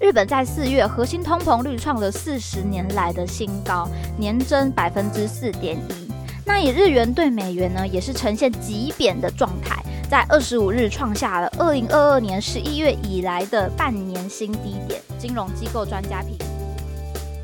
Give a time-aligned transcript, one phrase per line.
[0.00, 6.08] 日本在四月核心通膨率创了四十年来的新高，年增百分之四点一。
[6.44, 15.02] 那以日元对美元呢，也是呈现极贬的状态，在二十五日创下了二零二二年十一月以来的半年新低点。
[15.18, 16.38] 金融机构专家评。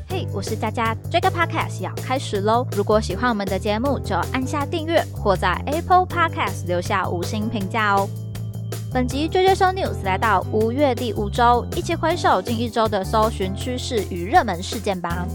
[0.07, 2.65] 嘿，我是佳佳，这个 podcast 要开始喽！
[2.71, 8.07] 如果喜欢我们的节目，就按下订阅或在 Apple Podcast 留下五星评价哦。
[8.95, 15.27] 本集 jj so news 来到五月第五周，一起回首近一周的搜寻趋势与热门事件吧。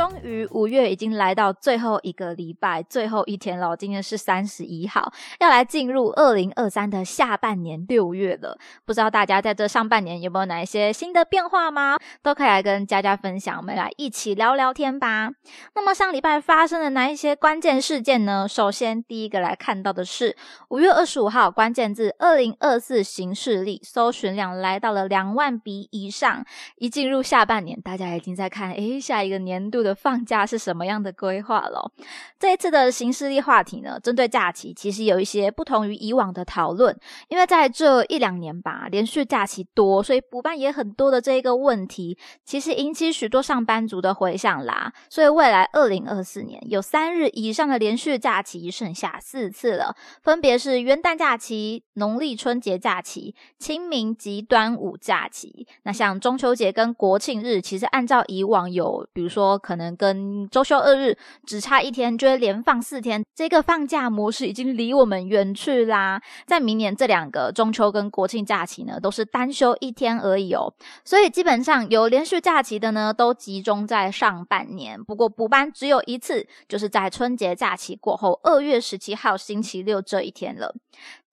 [0.00, 3.76] 终于五月已经来到最后一个礼拜，最后一天了。
[3.76, 8.56] 今天是三十一号，要来进入二零二三的下半年六月了。
[8.86, 11.98] 不知道大家在这上半年有没有哪一些新的变化吗？
[12.22, 15.32] 都可以来跟佳佳分享，我们来一起聊聊天吧。
[15.74, 18.48] 那么上礼拜发生的哪一些关键事件呢？
[18.48, 20.34] 首先第一个来看到的是
[20.70, 26.42] 五月二十五号，关键字二零二四行事历搜寻量来到了两万笔以上。
[26.76, 29.80] 一进入下半年，大家已经在看，诶，下一个年度。
[29.82, 31.92] 的放假是什么样的规划了？
[32.38, 36.96] 这一次的行事历话题呢，针对假期其实有一些不同于以往的讨论，
[37.28, 44.92] 因为在这一两年吧，连续假期多，所以补办也很多的这一个问题，其实引起许多上班族的回响啦。
[45.08, 55.66] 所以未来二零二四年有三日以上的连续假期剩下四次了，分别是元旦假期、农历春节假期、清明及端午假期。
[55.82, 59.58] 那像中秋节跟国庆日，其实按照以往有，比如说。
[59.70, 63.24] 可能跟周休二日只差一天，就会连放四天。
[63.36, 66.20] 这个放假模式已经离我们远去啦。
[66.44, 70.74] 在明年这两个中秋跟国庆假期呢，都是单休一天而已哦。
[71.04, 75.00] 所以基本上有连续假期的呢，都集中在上半年。
[75.04, 80.74] 不过补班只有一次，就是在春节假期过后，二月十七号星期六这一天了。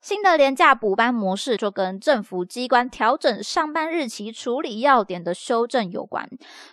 [0.07, 6.29] 新的廉价补班模式就跟政府机关调整上班日期、处理要点的修正有关。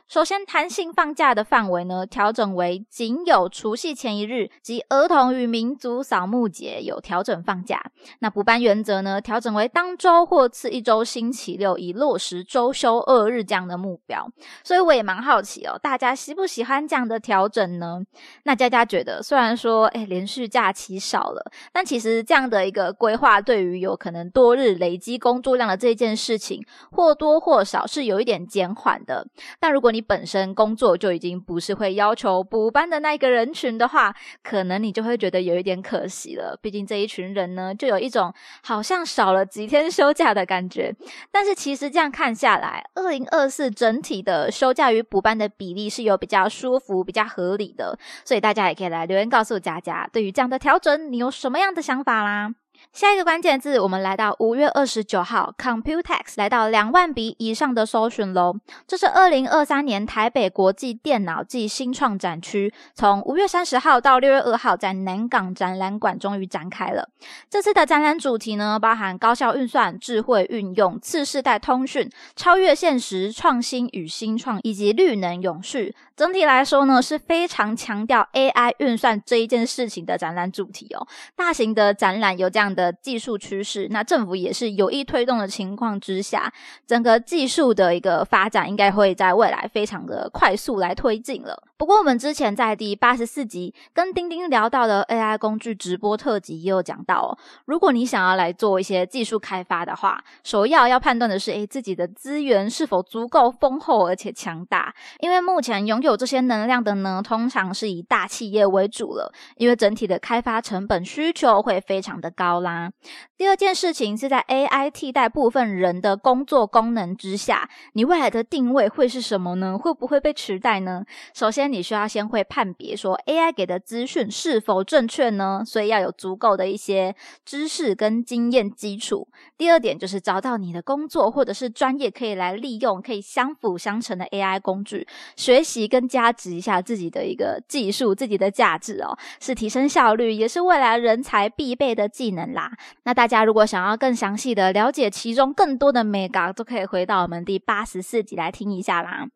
[0.07, 7.83] 首先，弹性放假的范围呢，调整为仅有除夕前一日及儿童与民族扫墓节有调整放假。
[8.21, 14.31] 那补班原则呢，调整为当周或次一周星期六，以落实周休二日这样的目标。
[14.63, 18.01] 所以我也蛮好奇哦，大家喜不喜欢这样的调整呢？
[18.45, 23.24] 那佳佳觉得，虽然说哎连续假期少了，但其实这样的一个规划。
[23.25, 26.63] 话对于有可能多日累积工作量的这件事情，
[26.93, 29.27] 或多或少是有一点减缓的。
[29.59, 36.55] 但如果你本身工作就已经不是会要求补班的那个人群的话，可能你就会觉得有一点可惜了。
[36.61, 38.31] 毕竟这一群人呢，就有一种
[38.63, 40.95] 好像少了几天休假的感觉。
[41.33, 47.99] 但是其实这样看下来，二零二四整体的休假与补班的比例是有比较舒服、比较合理的。
[48.23, 52.55] 所以大家也可以来留言告诉佳佳，对于这样的调整，你有什么样的想法啦？
[52.93, 58.55] 下一个关键字，我们来到五月二十九号，Computex 来到两万笔以上的搜寻喽。
[58.87, 67.09] 这是二零二三年台北国际电脑暨新创展区，从五月三十号到六月二号，在南港展览馆终于展开了。
[67.51, 75.95] 这次的展览主题呢，包含高效运算、智慧运用、次世代通讯、超越现实、创新与新创，以及绿能永续。
[76.17, 81.05] 整体来说呢，是非常强调 AI 运算这一件事情的展览主题哦。
[81.35, 86.53] 大型的展览有这样的技术趋势，那政府也是有意推动的情况之下，
[86.87, 91.63] 整个技术的一个发展应该会在未来非常的快速来推进了。
[91.77, 112.91] 不过我们之前在第八十四集跟丁丁聊到的 AI 工具直播特辑也有讲到哦，如果你想要来做一些技术开发的话，首要要判断的是，诶自己的资源是否足够丰厚而且强大，因为目前拥有这些能量的呢，通常是以大企业为主了，因为整体的开发成本需求会非常的高啦。
[113.37, 119.79] 第二件事情是在 AI 替代部分人的工作功能之下，你未来的定位会是什么呢？
[119.79, 121.05] 会不会被取代呢？
[121.33, 125.63] 首先，你需要先会判别说 AI 给的资讯是否正确呢？
[125.65, 127.15] 所以要有足够的一些
[127.45, 129.29] 知识跟经验基础。
[129.57, 135.07] 第二点就是找到你的工作或者是专业可以来利用，可以相辅相成的 AI 工具，
[135.37, 135.85] 学习。
[135.95, 142.73] 跟加值一下自己的一个技术，自己的价值哦，是提升效率，也是未来人才必备的技能啦。
[143.03, 149.27] 那大家如果想要更详细的了解其中更多的 mega，都可以回到我们第八十四集来听一下啦。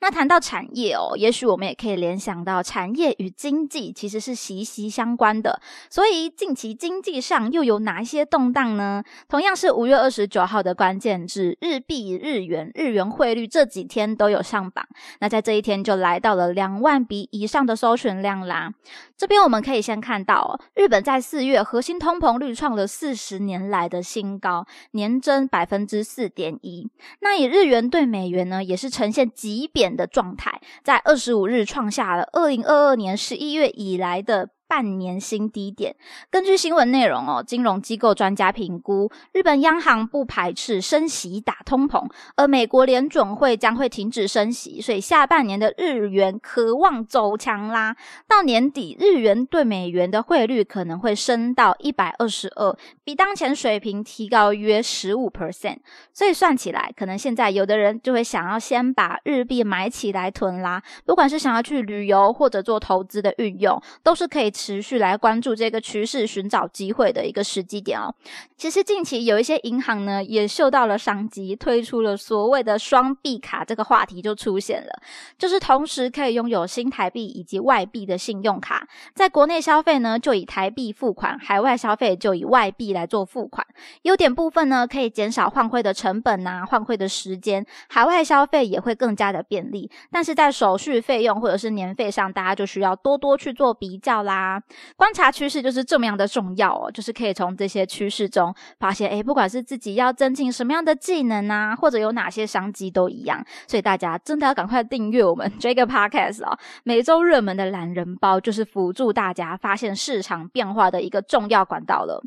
[0.00, 5.60] 那谈到产业哦，也许我们也可以联想到产业与经济其实是息息相关的。
[5.88, 9.04] 所以近期经济上又有哪一些动荡呢？
[9.28, 14.84] 同样是五月二十九号的关键字，日币、日元、日元汇率这几天都有上榜。
[15.20, 18.72] 那在这一天就来到了两万笔以上的搜寻量啦。
[19.16, 26.90] 这边我们可以先看到，日本在四月核心通膨率创了四十年来的新高，年增百分之四点一。
[27.20, 34.50] 那以日元兑美元呢，也是呈现极贬的状态，在二十五日创下了二零二二年十一月以来的。
[34.72, 35.94] 半年新低点。
[36.30, 47.94] 根据新闻内容哦，金融机构专家评估，日本央行不排斥升息打通膨，而美国联准会将会停止升息，所以下半年的日元渴望走强啦。
[48.26, 52.74] 到年底，日元对美元的汇率可能会升到一百二十二，
[53.04, 55.80] 比当前水平提高约十五 percent。
[56.14, 60.82] 所以算起来，可能现在有的人就会想要先把日币买起来囤啦。
[61.04, 64.50] 不管是想要去旅游或者做投资的运用，都是可以。
[64.62, 68.14] 持续来关注这个趋势，寻找机会的一个时机点哦。
[68.56, 75.02] 其实近期有一些银行呢，也嗅到了商机，推出了所谓的双币卡，这个话题就出现了，
[75.36, 78.86] 就是同时可以拥有新台币以及外币的信用卡，
[79.16, 83.66] 在国内消费呢就以台币付款，海外消费就以外币来做付款。
[84.02, 89.90] 优点部分呢，可以减少换汇的成本呐，换汇的时间，海外消费也会更加的便利。
[90.12, 94.51] 但是在手续费用或者是年费上，大家就需要多多去做比较啦。
[94.96, 103.44] 观察趋势就是这么样的重要哦，就是可以从这些趋势中发现，诶，不管是自己要增进什么样的技能啊，或者有哪些商机都一样。
[103.68, 112.22] 所以大家真的要赶快订阅我们这个 podcast 哦，每周热门的懒人包就是辅助大家发现市场变化的一个重要管道了。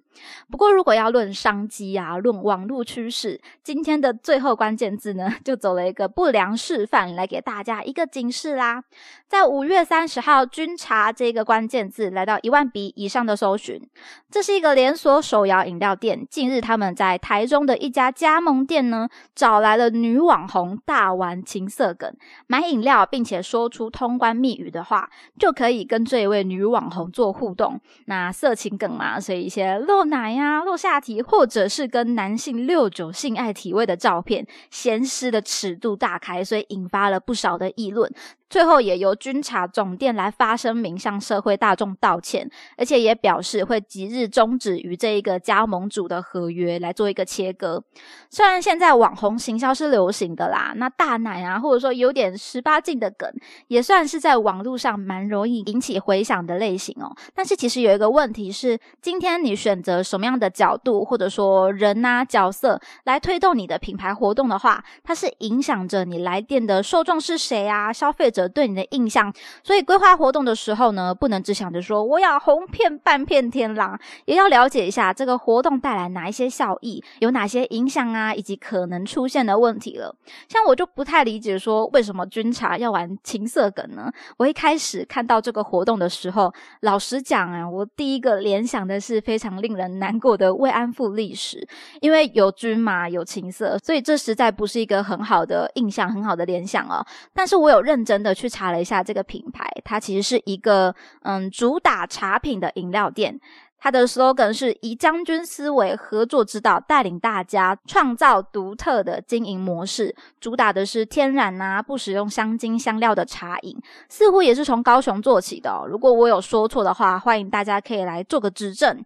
[0.50, 8.84] 不过如果要论商机啊，论网络趋势，今天的最后关键字呢，就走了一个不良示范，来给大家一个警示啦。
[9.28, 12.05] 在五月三十号，军查这个关键字。
[12.10, 13.82] 来到一万笔以上的搜寻，
[14.30, 16.26] 这是一个连锁手摇饮料店。
[16.30, 22.14] 近日，他们在台中的一家加盟店呢，找来了女网红大玩情色梗，
[22.48, 25.10] 买饮料并且说出通关密语的话，
[25.40, 27.80] 就可以跟这一位女网红做互动。
[28.06, 38.12] 那色情梗嘛，所以一些露奶呀、露下体，或者是跟男性六九性爱体位的照片，咸湿的尺度大开，所以引发了不少的议论。
[38.48, 42.48] 最后也由军察总店来发声明，向社会大众道歉，
[42.78, 47.84] 而且也表示会即日终止与这一个加盟主的合约，来做一个切割。
[48.30, 53.28] 虽然现在网红行销是流行的啦，那大奶啊，或者说有点十八禁的梗，
[53.70, 57.16] 也算是在网络上蛮容易引起回响的类型哦。
[57.34, 68.26] 但是其实有一个问题是，今天你选择什么样的角度，或者说人啊角色来推动你的品牌活动的话，它是影响着你来电的受众是谁啊，消费。
[68.36, 69.34] 者对你的印象，
[69.64, 80.14] 所以规划活动的时候呢，不能只想着说我要红遍半片天啦，也要了解一下这个活动带来哪一些效益，有哪些影响啊，以及可能出现的问题了。
[80.50, 84.12] 像我就不太理解说为什么军茶要玩情色梗呢？
[84.38, 86.52] 我一开始看到这个活动的时候，
[86.82, 91.66] 老实讲啊，我第一个联想的是非常令人难过的慰安妇历史，
[92.02, 97.06] 因为有军马，有情色，所以这实在不是一个很好的印象，很好的联想哦。
[97.32, 98.16] 但是我有认真。
[98.26, 103.42] 的去查了一下这个品牌，它其实是一个嗯主主打茶品的饮料店。
[103.86, 110.16] 它的 slogan 是以将军思维、合作指导，带领大家创造独特的经营模式。
[110.42, 113.78] 主打的是天然啊，不使用香精香料的茶饮，
[114.10, 115.86] 似乎也是从高雄做起的。
[115.88, 119.06] 如果我有说错的话，欢迎大家可以来做个指正。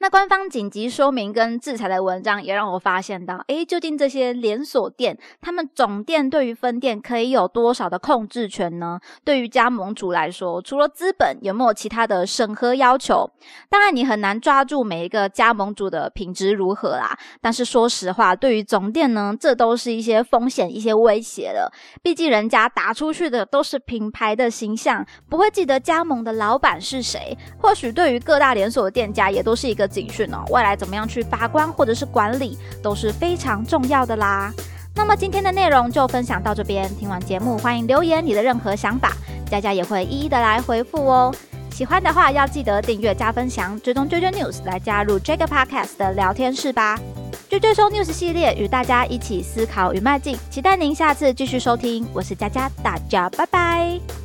[0.00, 9.00] 那官方紧急说明跟制裁的文章也让我发现到，诶，究竟这些连锁店，他们总店对于分店可以有多少的控制权呢？
[9.24, 13.28] 对于加盟主来说，除了资本，有没有其他的审核要求？
[13.68, 17.18] 当然，你很难抓住每一个加盟主的品质如何啦。
[17.40, 21.70] 但是说实话，对于总店呢，这都是一些风险、一些威胁的。
[22.02, 27.36] 毕竟人家打出去的都是品牌的形象，不会记得加盟的老板是谁。
[27.58, 29.88] 或许对于各大连锁的店家，也都是一个。
[29.88, 34.52] 警讯哦，未来怎么样去发光或者是管理都是非常重要的啦。
[34.94, 39.12] 那么今天的内容就分享到这边，听完节目欢迎留言你的任何想法，
[39.50, 41.34] 佳佳也会一一的来回复哦。
[41.70, 46.98] 喜欢的话要记得订阅加分享，追踪追追 news 来加入这个 podcast 的聊天室吧。
[47.48, 52.06] 追追收 news 系列与大家一起思考与迈进，期待您下次继续收听。
[52.12, 54.17] 我是佳佳，大家拜拜。